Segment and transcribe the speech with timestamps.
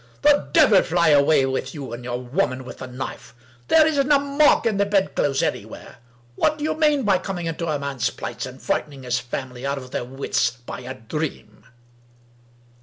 [0.23, 3.35] "The devil fly away with you and your woman with the knife!
[3.67, 5.97] There isn't a mark in the bedclothes anywhere.
[6.35, 9.77] What do you mean by coming into a man's place and frightening his family out
[9.77, 11.65] of their wits by a dream